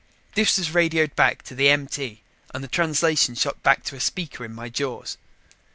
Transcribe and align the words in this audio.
This 0.33 0.57
was 0.57 0.73
radioed 0.73 1.15
back 1.15 1.43
to 1.43 1.53
the 1.53 1.69
MT 1.69 2.23
and 2.55 2.63
the 2.63 2.67
translation 2.67 3.35
shot 3.35 3.61
back 3.61 3.83
to 3.83 3.95
a 3.95 3.99
speaker 3.99 4.43
in 4.43 4.51
my 4.51 4.67
jaws. 4.67 5.17